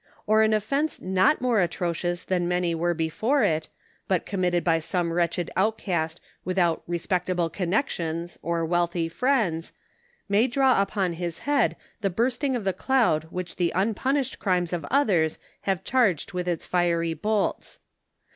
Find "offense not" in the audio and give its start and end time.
0.51-1.41